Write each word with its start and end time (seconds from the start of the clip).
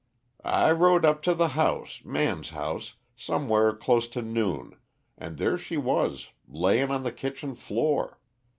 "I 0.43 0.71
rode 0.71 1.05
up 1.05 1.21
to 1.21 1.35
the 1.35 1.49
house 1.49 2.03
Man's 2.03 2.49
house 2.49 2.95
somewhere 3.15 3.71
close 3.71 4.07
to 4.07 4.23
noon, 4.23 4.75
an' 5.15 5.35
there 5.35 5.59
she 5.59 5.77
was, 5.77 6.29
layin' 6.47 6.89
on 6.89 7.03
the 7.03 7.11
kitchen 7.11 7.53
floor. 7.53 8.17